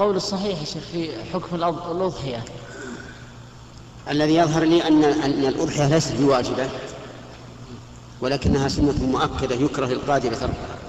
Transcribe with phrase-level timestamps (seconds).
[0.00, 2.44] القول الصحيح يا شيخ في حكم الأضحية.
[4.10, 6.68] الذي يظهر لي أن أن الأضحية ليست بواجبة
[8.20, 10.79] ولكنها سنة مؤكدة يكره القادر تركها